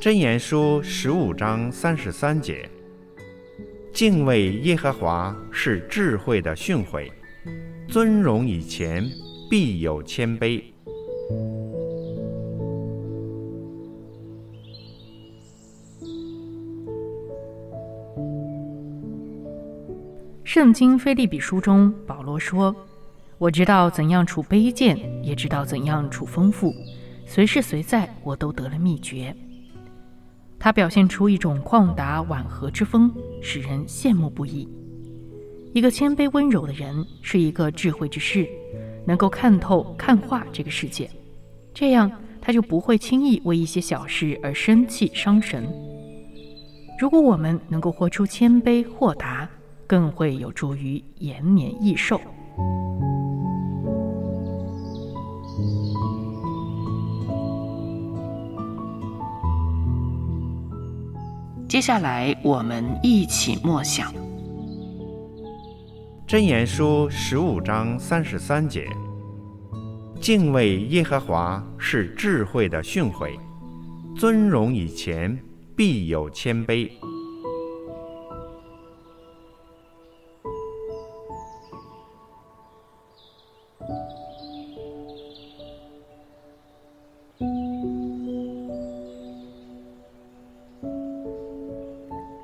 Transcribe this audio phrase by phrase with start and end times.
[0.00, 2.68] 箴言书十五章三十三节：
[3.92, 7.10] 敬畏耶和华是智慧的训诲，
[7.88, 9.04] 尊荣以前
[9.50, 10.62] 必有谦卑。
[20.44, 22.74] 圣经菲利比书中，保罗说
[23.36, 26.72] ：“我知道怎样处卑贱，也知道怎样处丰富，
[27.26, 29.34] 随时随在，我都得了秘诀。”
[30.58, 34.66] 他表现出一种旷达婉和之风，使人羡慕不已。
[35.74, 38.48] 一个谦卑温柔的人，是一个智慧之士，
[39.04, 41.10] 能够看透看化这个世界，
[41.74, 42.10] 这样
[42.40, 45.68] 他就不会轻易为一些小事而生气伤神。
[46.98, 49.46] 如果我们能够活出谦卑豁达，
[49.86, 52.18] 更会有助于延年益寿。
[61.68, 64.12] 接下来，我们一起默想
[66.28, 68.88] 《箴言书》十五章三十三节
[70.22, 73.36] ：“敬畏耶和华是智慧的训诲，
[74.16, 75.36] 尊荣以前
[75.74, 76.88] 必有谦卑。”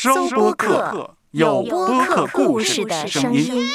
[0.00, 3.68] 收播客，有播客故事的声音。